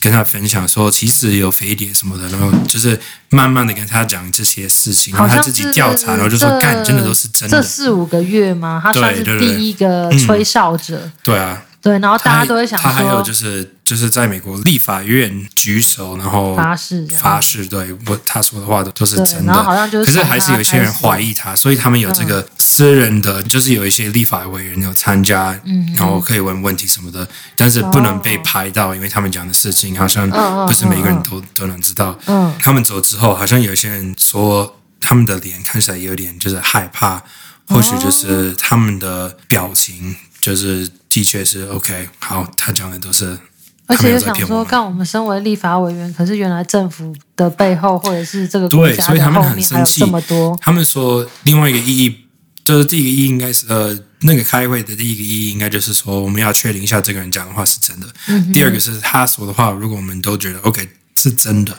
[0.00, 7.56] 跟他分享说，其实有飞碟什么的，然后就是慢慢的跟他讲这些事情，然后他自己调查，然后就说干，真的都是真的。
[7.56, 8.80] 这四五个月吗？
[8.82, 11.08] 他算是第一个吹哨者。
[11.22, 11.62] 对啊。
[11.82, 19.46] 对，然后大家都会想说，他还有就是就是在美国立法院举手，然后发誓发誓，对，我他说的话都都是真的。
[19.46, 30.30] 然后好像就是，可是还是有一些人怀疑他，所以他们有这个私人的，嗯、就是有一些立法委员有参加，嗯，然后可以问问题什么的，但是不能被拍到，哦、因为他们讲的事情好像
[30.68, 32.16] 不是每个人都、嗯、都能知道。
[32.26, 37.20] 嗯，他们走之后，好像有一些人说他们的脸看起来有点就是害怕，
[37.66, 40.14] 或许就是他们的表情。
[40.42, 43.38] 就是的确是 OK，好，他讲的都是，
[43.86, 50.58] 而且就想说，看我们身为立法委员，可是原来政府的背后或者是这个国家的后面还有这么多。
[50.60, 52.16] 他们说另外一个意义，
[52.64, 58.06] 就是第一个意义应该是呃，那个开会的第一个意义应该就是说，我们要确定一下这个人讲的话是真的。
[58.26, 58.52] 嗯。
[58.52, 61.78] 第二个是他说的话，如果我们都觉得 OK 是真的。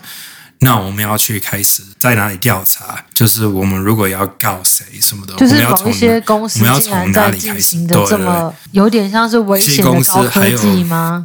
[0.60, 3.04] 那我们要去开始在哪里调查？
[3.14, 11.22] 就是我们如果要告谁什么的，就是某一些公司竟然在进行的这么有点像是危险的高科技吗？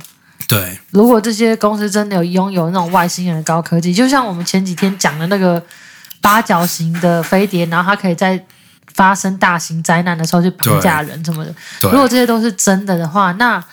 [0.48, 5.64] 对，如果这些公司真的有拥有那种外星人的高科技，就像我们前几天讲的那个
[6.20, 8.44] 八角形的飞碟，然后它可以在
[8.94, 13.64] 发生大型灾难的时候去绑架人什么的，如果这些都是真的的话，那。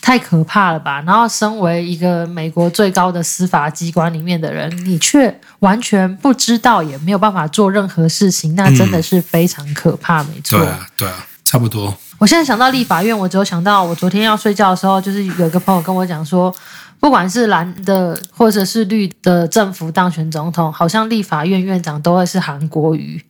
[0.00, 1.02] 太可怕了吧！
[1.06, 10.22] 然后，身为一个美国最高的司法机关里面的人，你却完全不知道，也没有办法做任何事情，那真的是非常可怕。
[10.24, 11.94] 没错，对啊，对啊，差不多。
[12.18, 16.54] 我现在想到立法院，我只有想到我昨天要睡觉的时候，就是有一个朋友跟我讲说，
[16.98, 23.22] 不管是蓝的或者是绿的政府当选总统，好像立法院院长都会是韩国瑜。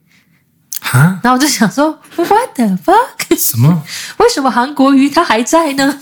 [0.93, 1.19] 啊？
[1.23, 3.37] 然后我就想说，What the fuck？
[3.37, 3.83] 什么？
[4.19, 6.01] 为什么韩国瑜他还在呢？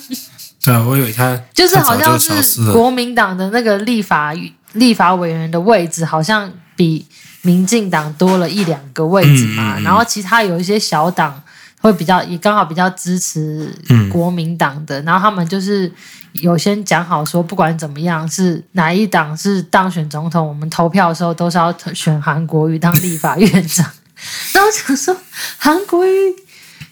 [0.66, 4.34] 对啊，我以为他就是好像是国民党的那个立法
[4.72, 7.06] 立法委员的位置，好像比
[7.42, 9.78] 民进党多了一两个位置嘛。
[9.78, 11.40] 嗯、然后其他有一些小党
[11.80, 13.72] 会比较也刚好比较支持
[14.10, 15.90] 国民党的，嗯、然后他们就是
[16.32, 23.88] 有先讲好说，不管怎么样是哪一党是当选总统，我们投票的时候都是要选韩国瑜当立法院长。
[24.52, 25.16] 然后我想说
[25.58, 26.10] 韩国瑜。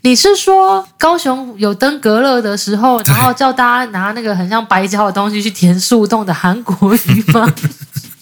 [0.04, 7.50] 你是说高雄有登革热的时候，然后叫大家拿那个很像白胶的东西去填树洞的韩国语吗？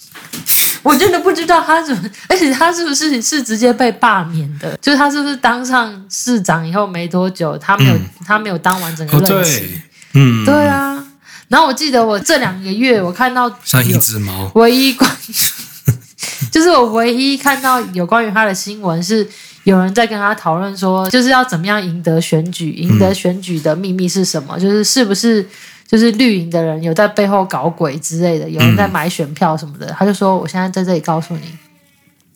[0.81, 4.77] 我真的不知道他怎么，而且他是不是是直接被罢免的？
[4.81, 9.81] 就是他是不是当上市长以后没多久，他没有、嗯、他没有当完整个任期？
[10.13, 11.05] 嗯，对啊。
[11.49, 15.11] 然后我记得我这两个月我看到像一只猫，唯一关
[16.49, 19.29] 就是我唯一看到有关于他的新闻是。
[19.63, 22.71] 有人在跟他讨论说，就是要怎么样赢得选举？
[22.71, 24.57] 赢得选举的秘密是什么？
[24.57, 25.45] 嗯、就是是不是
[25.87, 28.49] 就是绿营的人有在背后搞鬼之类的？
[28.49, 29.87] 有人在买选票什么的？
[29.87, 31.57] 嗯、他就说：“我现在在这里告诉你，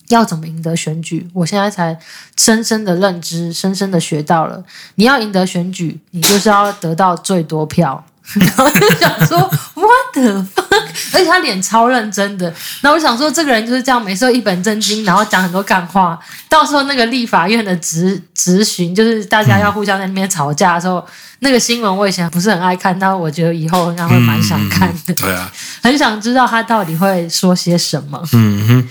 [0.10, 1.28] 要怎么赢得选举。
[1.34, 1.98] 我现在才
[2.38, 4.64] 深深的认知，深深的学到了，
[4.96, 8.04] 你要赢得选举，你就是要得到最多票。”
[8.36, 9.38] 然后就想说
[9.74, 10.88] ，What the fuck？
[11.14, 12.54] 而且他脸超认真的。
[12.82, 16.20] 然后我想说，这个人就是这样，每次都一本正经，然后讲很多干话。
[16.50, 21.06] 到时候那个立法院的质质询，就是大家要互相在那边吵架的时候，嗯、
[21.40, 25.14] 那个新闻我以前不是很爱看，但我觉得以后应该会蛮想看的。
[25.14, 25.50] 嗯、对啊，
[25.82, 28.22] 很想知道他到底会说些什么。
[28.34, 28.90] 嗯哼。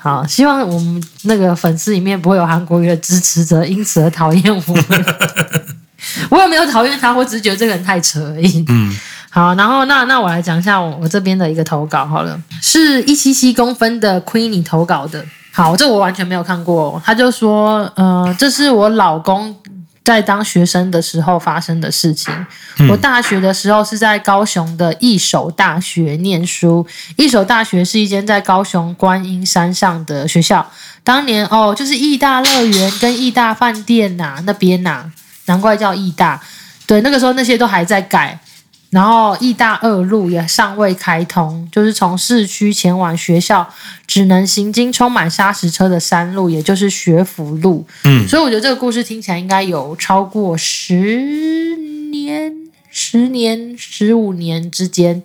[0.00, 4.84] 好，希望我们那个粉丝里面不会有韩国瑜的支持者，因此而讨厌我们。
[6.30, 8.64] 我也没有讨厌他，我只是觉得这个人太扯而已。
[8.68, 8.96] 嗯，
[9.30, 15.24] 好，然后那那我来讲一下我我这边的一个投稿好了，是一七七公分的 Queenie 投稿的。
[15.52, 17.02] 好，这我完全没有看过。
[17.04, 19.56] 他就说，呃，这是我老公
[20.04, 22.32] 在当学生的时候发生的事情。
[22.88, 30.64] 我大学的时候是在高雄的义守大学念书，义守大学是一间在高雄观音山上的学校。
[31.02, 35.10] 当年哦，就是义大乐园跟义大饭店呐、啊，那边呐、啊。
[35.48, 36.40] 难怪叫义大，
[36.86, 38.38] 对，那个时候那些都还在改，
[38.90, 43.68] 然后义大二路也尚未开通，就是从市区前往学校
[44.06, 47.86] 只能行经充满砂石车的山路，也就是学府路。
[48.04, 51.76] 嗯，所以我觉得这个故事听起来应该有超过十
[52.10, 52.54] 年、
[52.90, 55.22] 十年、十五年之间。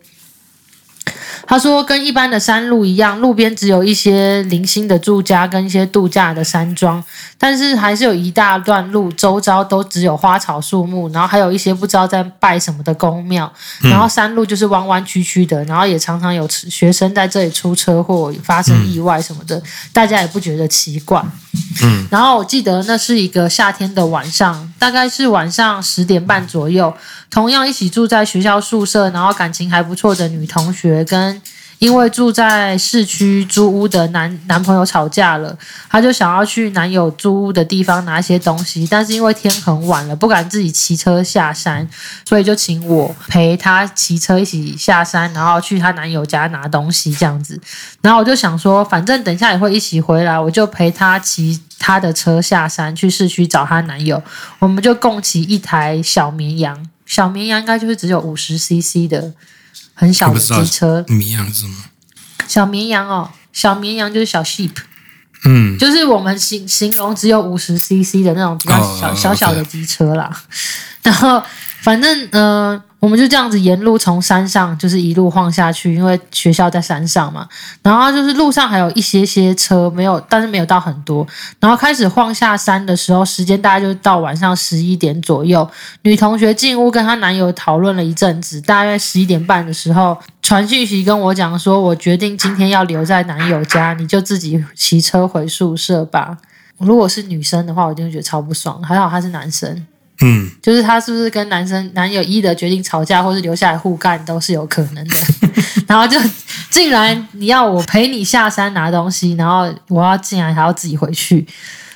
[1.45, 7.03] 他说：“跟一般的山路一样，路边只有一些零星的住家跟一些度假的山庄，
[7.37, 21.23] 但是还是有一大段路，周遭都只有花草树木，然后还有一些不知道在拜什么的宫庙，然后山路就是弯弯曲曲的，然后也常常有学生在这里出车祸、发生意外什么的，大家也不觉得奇怪。
[21.83, 26.93] 嗯，然后我记得那是一个夏天的晚上，大概是晚上十点半左右，
[27.29, 31.41] 同样一起住在学校宿舍，然后感情还不错的女同学跟。
[31.83, 35.53] 因为住在市区租屋的男男朋友吵架了，
[35.89, 41.85] 她就想要去男友租屋的地方拿一些东西，但是因为天很晚了，不敢自己骑车下山，
[42.23, 47.59] 所以就请我陪她骑车一起下山，然后去她男友家拿东西这样子。
[48.01, 54.23] 然后我就想说，反正等一下也会一起回来，我就陪她骑她的车下山去市区找她男友，
[54.59, 59.33] 我们就共骑一台小绵羊，小绵羊应该就是只有五十 CC 的。
[60.03, 61.85] 很小的机车，绵羊是吗？
[62.47, 64.73] 小绵羊哦，小绵羊就是小 sheep，
[65.45, 70.29] 嗯，就是我们形形容只有五十 CC 的那种比较小、哦、小小的机车啦。
[71.01, 71.41] 然后
[71.81, 72.71] 反正嗯。
[72.71, 77.45] 呃我们就这样子沿路从山上就是一路晃下去，因为学校在山上嘛。
[77.81, 81.27] 然后就是路上还有一些些车，没有，但是没有到很多。
[81.59, 85.69] 然后开始晃下山的时候，时间大概就到晚上十一点左右。
[86.03, 96.37] 女同学进屋跟她男友讨论了一阵子，大约十一点半的时候传讯息跟我讲说：“我决定今天要留在男友家，你就自己骑车回宿舍吧。”
[96.79, 98.81] 如果是女生的话，我一定会觉得超不爽。
[98.81, 99.85] 还好他是男生。
[100.21, 105.15] 嗯，就是他是不是跟男生男友一的决定吵架，或是留下来互干，都是有可能的。
[105.87, 106.17] 然后就
[106.69, 111.45] 竟然你要我陪你下山拿东西，然后我要竟然还要自己回去，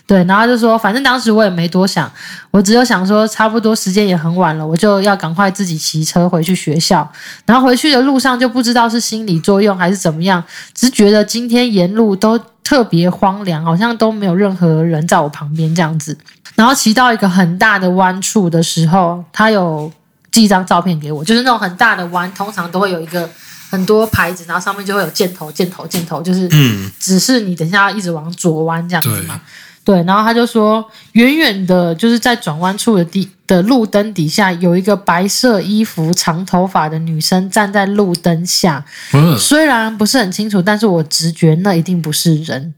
[0.08, 2.10] 对，然后就说反正当时我也没多想，
[2.50, 7.08] 我只有想说差不多时间也很晚了，我就要赶快自己骑车回去学校。
[7.46, 10.42] 然后回去的路上就不知道是心理作用还是怎么样，
[10.74, 16.18] 只觉得今天沿路都特别荒凉，好像都没有任何人在我旁边这样子。
[16.56, 19.92] 然后骑到一个很大的弯处的时候，他有
[20.32, 23.30] 寄一张照片给我，就是那种很大的弯，通常都会有一个
[23.70, 29.40] 很多牌子，然后上面就会有箭头、箭头、箭头，就是嗯指示你等一下要一直往左弯这样子嘛。
[29.88, 33.30] 对，然后他就说，远远的，就是在转弯处的地。
[33.48, 38.84] 的路灯底下有一个白色衣服、长头发的女生站在路灯下，
[39.40, 42.74] 虽然不是很清楚，但是我直觉那一定不是人。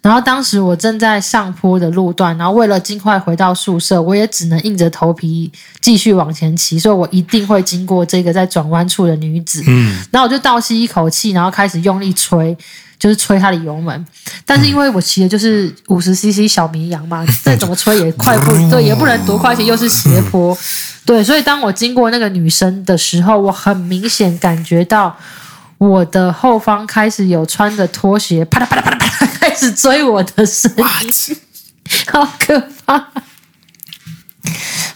[0.00, 9.62] 然后当时我正在上坡的路段，然后为了尽快回到宿舍，我也只能硬着头皮继续往前骑，所以我一定会经过这个在转弯处的女子。
[9.66, 12.56] 嗯，然后我就倒吸一口气，然后开始用力吹。
[12.96, 14.06] 就是吹它的油门，
[14.46, 20.56] 但是因为我骑的就是五十 CC 小绵羊嘛，再怎么吹也快不对，也不能多快，些又是斜坡，
[21.04, 25.16] 对，所以当我经过那个女生的时候，我很明显感觉到
[25.78, 30.70] 我的后方开始有穿着拖鞋啪啦啪啦啪啦啪啦开始追我的声
[31.02, 31.36] 音，
[32.10, 33.08] 好可怕。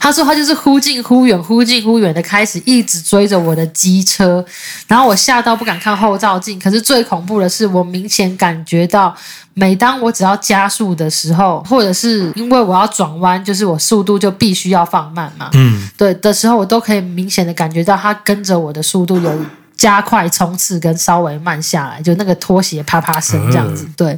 [0.01, 4.43] 他说他就是忽近忽远，忽近忽远的开始一直追着我的机车，
[4.87, 6.57] 然后我吓到不敢看后照镜。
[6.57, 9.13] 可是最恐怖的是，我明显感觉到，
[9.59, 15.49] 每当我只要加速的时候，或者是因为我要转弯，就是我速度就必须要放慢嘛。
[15.53, 19.31] 嗯，对的时候，我都可以明显的感觉到它跟着我的速度有
[19.75, 23.85] 加快冲刺跟稍微慢下来，就那个拖鞋啪啪声这样子。
[23.97, 24.17] 对，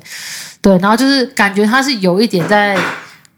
[0.62, 2.78] 对，然后就是感觉它是有一点在。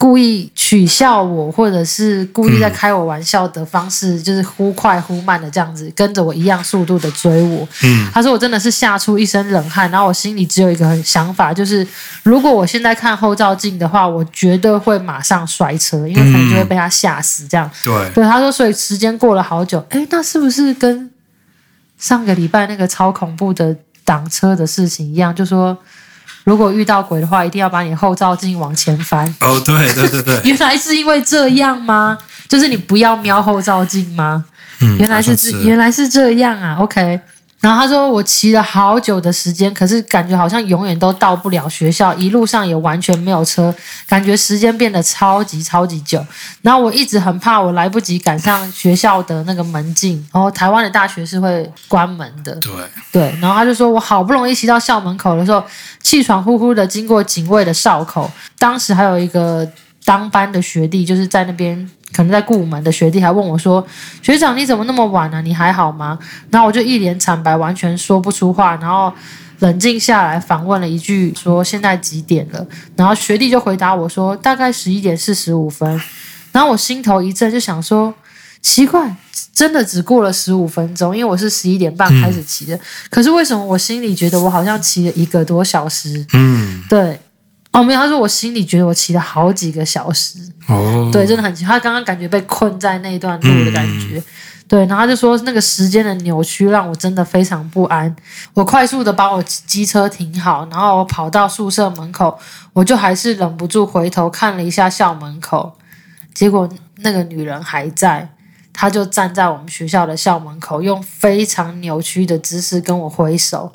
[0.04, 7.66] 故意取笑我，或者是故意在开我玩笑的方式，嗯、就是忽快忽慢的这样子跟着我一样速度的追我。
[7.86, 11.88] 嗯，他说我真的是吓出一身冷汗，然后我心里只有一个想法，就是
[12.24, 17.48] 如果我现在看后照镜的话，我绝对会马上摔车，因为可能就会被他吓死。
[17.48, 21.10] 这样，对、嗯、对，他说，所以时间过了好久，诶，那是不是跟
[21.98, 25.34] 上个礼拜那个超恐怖的挡车的事情一样？
[25.34, 25.78] 就说。
[26.43, 29.25] 如果遇到鬼的话，一定要把你后照镜往前翻。
[29.41, 32.17] 哦，对对对对， 原来是因为这样吗？
[32.49, 34.43] 就是你不要瞄后照镜吗？
[34.82, 36.77] 嗯，原来是这，原来是这样啊。
[36.79, 37.19] OK。
[37.63, 43.73] 然后他说，我骑了好久的时间，可是感觉好像永远都到不了学校，一路上也完全没有车，
[44.06, 46.21] 感觉时间变得超级超级久。
[46.62, 52.54] 然后我一直很怕我来不及赶上学校的那个门禁，然后台湾的大学是会关门的。
[52.56, 52.73] 对
[53.13, 55.63] 对，然后他就说我好不容易骑到校门口的时候，
[56.02, 59.65] 气喘呼呼的经过警卫的哨口，当时还有一个
[60.04, 61.89] 当班的学弟就是在那边。
[62.13, 63.86] 可能在顾门的学弟还问我说
[64.21, 65.41] ：“学长，你怎么那么晚呢？
[65.41, 66.17] 你还好吗？”
[66.52, 69.12] 然后我就一脸惨白，完全说不出话，然后
[69.60, 75.99] 冷静下来反问了一句：“说现在几点了？”然后学弟就回答我说：“大概十一点四十五分。”
[76.54, 78.13] 然后我心头一震，就想说
[78.62, 79.15] ：“奇怪，
[79.54, 87.19] 真的只过了十五分钟，因为我是十一点半开始骑的，嗯、可是为什么我心里觉得我好像骑了一个多小时？”嗯，对。
[87.73, 91.74] 哦，没有，他说我心里觉得我骑了好几个小时，哦，对，真的很奇怪。
[91.74, 94.24] 他刚刚感觉被困在那段路的感觉，嗯、
[94.67, 98.15] 对，然后他就说那个时间的扭曲让我真的非常不安。
[98.53, 102.38] 我快速的把我机车停好，然后我跑到宿舍门口，
[102.74, 105.76] 我就还是忍不住回头看了一下校门口，
[106.32, 108.30] 结果那个女人还在，
[108.71, 113.74] 她就站在我们学校的校门口，用非常扭曲的姿势跟我挥手。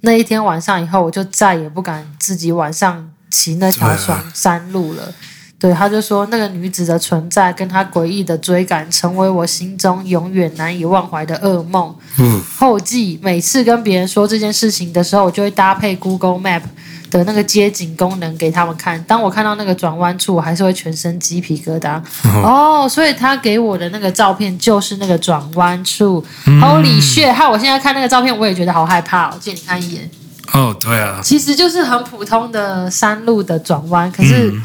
[0.00, 3.88] 那一天晚上以后，我就再也不敢自己晚上骑那条
[4.34, 5.12] 山路了。
[5.58, 11.94] 对，他就说那个女子的存在跟她诡异的追赶，成为我心中永远难以忘怀的噩梦。
[12.18, 16.62] 嗯，后记每次跟别人说这件事情的时候，我就会搭配 Google Map
[17.10, 19.04] 的那个街景功能给他们看。
[19.04, 22.00] 当我看到那个转弯处，我还是会全身鸡皮疙瘩。
[22.42, 26.24] 哦，哦，所以他给我的那个照片就是那个转弯处。
[26.46, 27.30] 嗯、Holy shit！
[27.30, 29.28] 害我现在看那个照片，我也觉得好害怕。
[29.28, 30.10] 哦借你看一眼。
[30.52, 34.50] 哦，对啊，其实就是很普通的山路的转弯，可是。
[34.50, 34.62] 嗯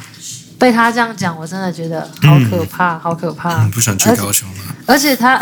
[0.58, 3.66] 被他这样讲，我真的觉得好可怕，嗯、好可怕。
[3.66, 4.56] 嗯、不想去高雄了。
[4.86, 5.38] 而且他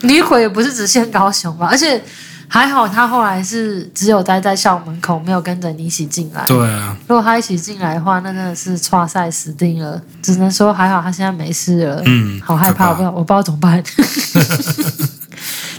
[0.00, 1.68] 女鬼也不是只限高雄吧？
[1.70, 2.02] 而且
[2.48, 6.44] 还好，他后来是只有待在校门口，没有跟着你一起进来。
[6.48, 6.96] 对啊。
[7.06, 10.02] 如果他一起进来的话，那真的是差赛死定了。
[10.20, 12.02] 只能说还好，他现在没事了。
[12.06, 12.40] 嗯。
[12.44, 13.80] 好害怕，我不知道，我不知道怎么办。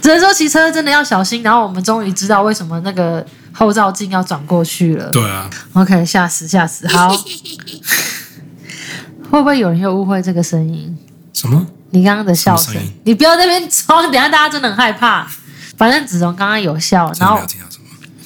[0.06, 1.42] 只能说骑车真的要小心。
[1.42, 3.26] 然后我们终于知道为什么那个。
[3.58, 5.10] 后照镜要转过去了。
[5.10, 5.48] 对啊。
[5.72, 6.86] OK，吓死吓死。
[6.88, 7.08] 好，
[9.30, 10.94] 会不会有人又误会这个声音？
[11.32, 11.66] 什么？
[11.88, 12.74] 你刚刚的笑声？
[13.04, 15.26] 你不要在那边装，等下大家真的很害怕。
[15.78, 17.40] 反正子龙刚刚有笑，然后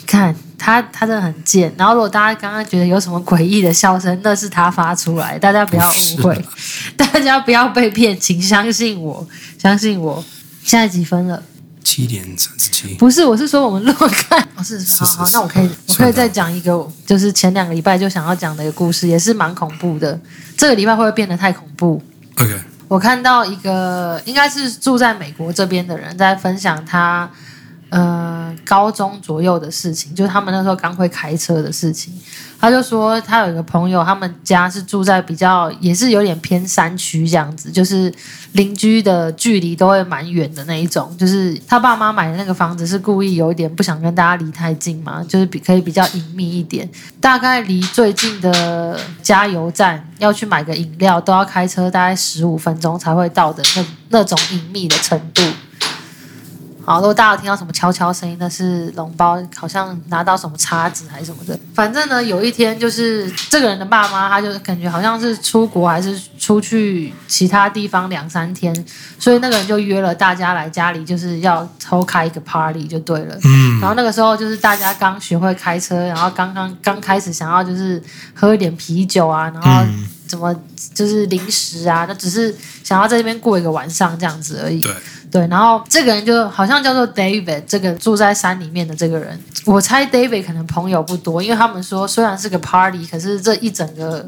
[0.04, 1.72] 看他，他真的很贱。
[1.78, 6.44] 然后如果大家刚刚觉得有什么诡异的笑声，那是他发出来，大家不要误会，
[6.98, 9.24] 大家不要被骗，请相信我，
[9.56, 10.24] 相信我。
[10.64, 11.40] 现在几分了？
[11.82, 20.18] 七点三十七，不是，我是说我们如果看，哦，是好好，那我可以，我可以再讲一个，就是前两个礼拜就想要讲的一个故事，也是蛮恐怖的。
[20.56, 22.02] 这个礼拜会不会变得太恐怖
[22.36, 27.30] ？OK，我看到一个应该是住在美国这边的人在分享他。
[27.92, 32.14] 呃，高中左右的事情，就是他们那时候刚会开车的事情。
[32.60, 38.12] 他就说，他有一个朋友，他们家是住在比较也是有点偏山区这样子，就是
[38.52, 41.16] 邻居的距离都会蛮远的那一种。
[41.16, 46.86] 就是他爸妈买的那个房子是故意有一点不想跟大家离太近嘛，就是比可以比较隐秘一点。
[47.18, 55.42] 大概离最近的加油站要去买个饮料，都要开车大概十五分钟才会到的那那种隐秘的程度。
[56.90, 61.56] 好，如果大家有听到什么悄悄声音，那是笼包好像拿到什么叉子还是什么的。
[61.72, 68.74] 反正呢，有一天就是这个人的爸妈，他就感觉好像是出国还是出去其他地方两三天，
[69.20, 73.38] 所以那个人就约了大家来家里，就是要偷开一个 party 就对了。
[73.44, 73.78] 嗯。
[73.78, 78.02] 然后那个时候就是大家刚学会开车，然后刚刚刚开始想要就是
[78.34, 79.86] 喝一点啤酒啊，然后
[80.26, 80.52] 怎么
[80.92, 84.80] 就是零食啊，那只是想要在这边过一个晚上这样子而已。
[84.80, 84.92] 对。
[85.30, 94.26] 对，然后这个人就好像叫做 David，这个住在山里面的这个人，我猜 David 可能朋友不多，因为他们说虽然是个 party，可是这一整个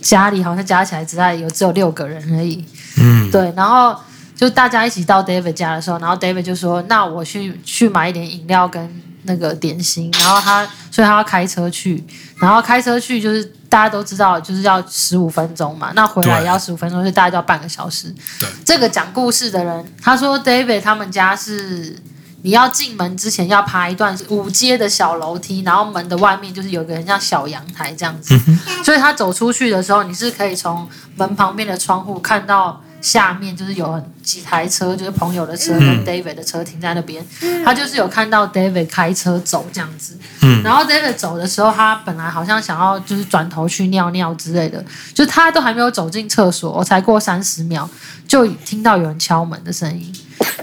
[0.00, 2.64] 家里好像加起来只在有只有六个人而已。
[2.98, 3.94] 嗯，对，然后
[4.34, 8.88] 就大家一起到 David 家的时候，然后 David 就说：“那我去去买一点饮料跟
[9.24, 12.04] 那个点心。”然后他所以他要开车去，
[12.38, 13.52] 然后开车去就是。
[13.70, 18.12] 大家都知道，就是要十五分钟嘛，那回来也要十五分钟，所以大概就要半个小时。
[18.40, 21.96] 对，这个讲故事的人，他说 David 他们家是
[22.42, 32.82] 你要进门之前要爬一段五阶的小楼梯，然后门的外面就是有个很像小阳台这样子，嗯、所以他走出去的时候，你是可以从门旁边的窗户看到。
[33.00, 37.24] 下面就是有几台车，就是朋友的车跟 David 的车停在那边。
[37.40, 40.18] 嗯、他就是有看到 David 开车走这样子。
[40.42, 40.62] 嗯。
[40.62, 44.84] 然后 David 走的时候，他本来好像想要就是转头去尿尿之类的，
[45.14, 47.88] 就他都还没有走进厕所，我才过三十秒，
[48.28, 50.12] 就听到有人敲门的声音。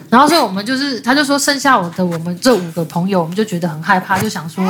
[0.09, 4.63] 然后所以我们就是，他就说剩下我的我们这五个朋友，我们就觉得很害怕，就想说，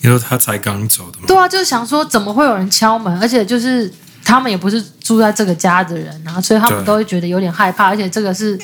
[0.00, 1.24] 你说他才刚走的吗？
[1.26, 3.92] 对啊，就是想说怎么会有人敲门，而且就是。
[4.24, 8.58] 他们也不是住在这个家的人，然后所以他们都会觉得有点害怕，而且这个是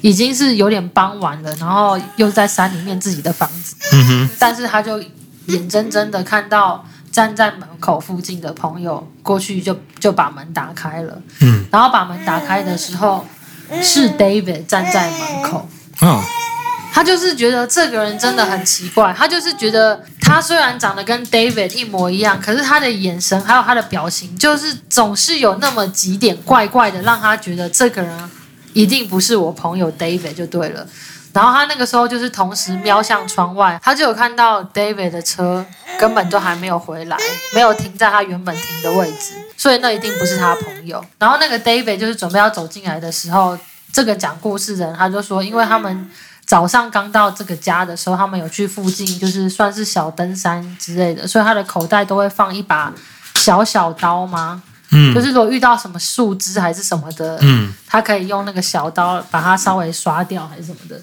[0.00, 5.00] 已经是有点傍晚了，然后又在山里面自己的房子，嗯哼，但是他就
[5.46, 13.24] 眼睁睁的看到站在门口附近的朋友过去就就把门打开了，嗯，然后把门打开的时候
[13.80, 15.68] 是 David 站在门口，
[16.00, 16.22] 哦。
[16.94, 28.30] 他就是觉得这个人真的很奇怪，他就是觉得他虽然长得跟 David 一模一样，可是他的眼神还有他的表情，就是总是有那么几点怪怪的，让他觉得这个人
[28.74, 30.86] 一定不是我朋友 David 就对了。
[31.32, 35.66] 然后他那个时候就是同时瞄向窗外，他就有看到 David 的车
[35.98, 37.16] 根本都还没有回来，
[37.52, 41.04] 没有停在他原本停的位置，所以那一定不是他朋友。
[41.18, 43.58] 然后那个 David 就是准备要走进来的时候。
[43.92, 46.10] 这个讲故事的人他就说，因为他们
[46.54, 52.92] 早上刚到这个家的时候，他们有去附近，就是算是小登山之类的，所以他的口袋都会放一把
[53.34, 54.62] 小小刀吗？
[54.92, 60.96] 嗯，就是如果遇到什么树枝还是什么的，嗯，他可以用那个小刀把它稍微刷掉还是什么的。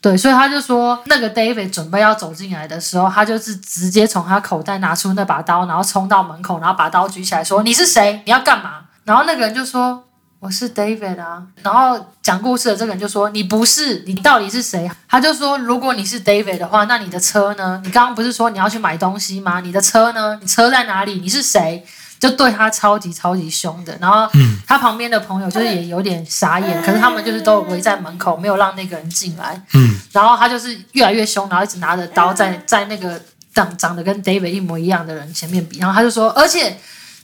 [0.00, 8.20] 对，所以他就说，那个 David 准备要走进来的时候，他就是直接从他口袋拿出那把刀，然后冲到门口，然后把刀举起来说：“你是谁？
[8.26, 10.02] 你要干嘛？”然后那个人就说
[10.40, 17.80] ：“我是 David 啊。”然后讲故事的这个人就说：“你不是，你到底是谁？”他就说：“如果你是 David 的话，那你的车呢？
[17.84, 19.60] 你刚刚不是说你要去买东西吗？
[19.60, 20.36] 你的车呢？
[20.40, 21.20] 你车在哪里？
[21.20, 21.84] 你是谁？”
[22.20, 24.30] 就对他超级超级凶的，然后
[24.66, 29.58] 他旁边的朋友就是也有点傻眼，可是他们就是都围在门口，没有让那个人进来。
[29.72, 33.18] 嗯，然后他就是越来越凶，然后一直拿着刀在在那个
[33.54, 36.76] 长长得跟 David 一模一样的人前面比，然后他就说：“而且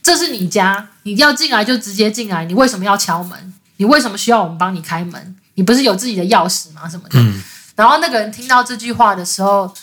[0.07, 3.53] 这是你家，你要进来就直接进来，你为什么要敲门？
[3.75, 5.35] 你为什么需要我们帮你开门？
[5.55, 6.87] 你不是有自己的钥匙吗？
[6.87, 7.43] 什么的？”嗯，
[7.75, 9.73] 然后那个人听到这句话的时候。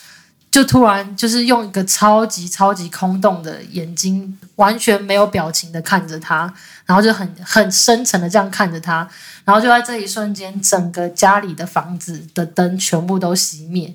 [0.51, 6.53] 就突然就是用一个超级超级空洞的眼睛，完全没有表情的看着他，
[6.85, 9.05] 然后就很很深沉的这样看着他，
[9.43, 13.93] 然后就在这一瞬间，整个家里的房子的灯全部都熄灭，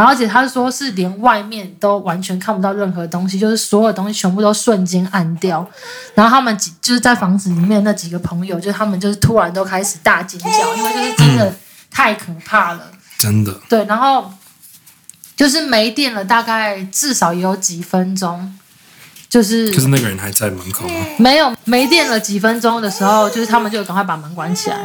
[0.00, 5.68] 然后而且他说是连外面都完全看不到任何东西，就是所有东西全部都瞬间暗掉，
[6.14, 11.54] 然后他们几就是在房子里面那几个朋友，就他们就是突然都开始大尖叫，因为就是真的
[11.90, 14.32] 太可怕了，真的对，然后。
[15.36, 18.54] 就是没电了，大概至少也有几分钟，
[19.26, 20.94] 就是就是那个人还在门口吗？
[21.16, 24.76] 没有，没电了几分钟的时候，就是他们就赶快把门关起来，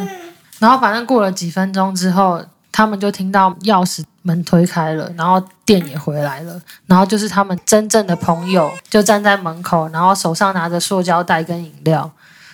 [0.60, 2.42] 然后反正过了几分钟之后，
[2.76, 12.12] 他们就听到钥匙门推开了，然后电也回来了，然后就是他们真正的朋友就站在门口，然后手上拿着塑胶袋跟饮料，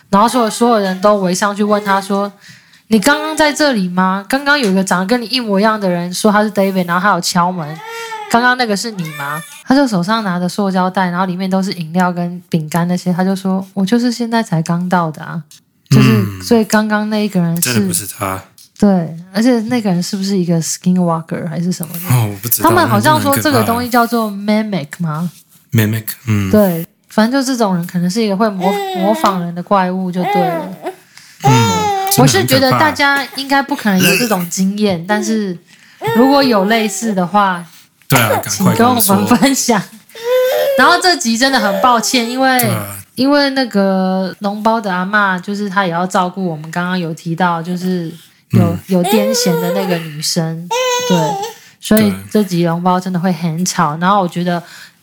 [0.09, 2.31] 然后所有所有人都围上去问他说。
[2.93, 4.25] 你刚刚在这里吗？
[4.27, 7.79] 刚刚有一个长得跟你一模一样的人说他是 David，然后他有敲门。
[8.29, 9.41] 刚刚那个是你吗？
[9.63, 13.13] 他就手上拿着塑胶袋，然后里面都是饮料跟饼干那些。
[13.13, 15.41] 他就说：“我就是现在才刚到的啊，
[15.89, 18.43] 就是、嗯、所以刚刚那一个人是不是他？
[18.81, 21.99] 对，而且那个人是不是一个 Skinwalker 还是什么的？
[22.09, 22.69] 哦，我不知道。
[22.69, 25.29] 他们好像说这个东西叫做 Mimic 吗
[25.71, 30.67] ？Mimic，嗯，对，反正就这种人可能是一个会模模仿人的怪物，就对了。
[31.43, 31.91] 嗯。
[32.17, 35.57] 我是觉得大家应该不可能有这种经验，但是
[36.17, 37.63] 如果有类似的话，
[38.09, 39.81] 对啊，请跟我们分享。
[40.77, 48.11] 然后这集真的很抱歉，因为、啊、因为那个脓包的阿嬷，就是她也要照顾我们刚刚有提到，就是
[48.51, 50.67] 有、嗯、有癫痫的那个女生，
[51.07, 51.17] 对，
[51.79, 53.97] 所以这集龙包真的会很吵。
[53.97, 54.61] 然后我觉得。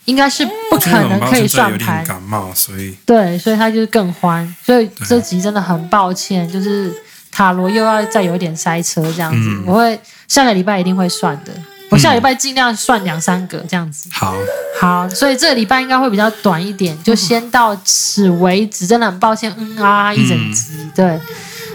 [0.09, 6.90] 应该是不可能可以算盘，感冒，所以对，所以他就是更欢，所以这集真的很抱歉，就是
[7.30, 11.53] 塔罗又要再有点塞车这样子，嗯、我会下个礼拜一定会算的，
[11.90, 14.09] 我下礼拜尽量算两三个这样子。
[14.11, 14.34] 好，
[14.80, 21.20] 好，所以这个礼拜应该会比较短一点，就先到此为止，真的很抱歉，嗯啊一整集，嗯、对，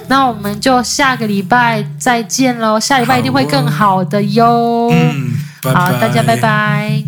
[0.08, 7.04] 那我们就下个礼拜再见喽，下礼拜一定会更好的哟，好，嗯、拜拜，好，大家拜拜。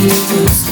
[0.00, 0.67] you.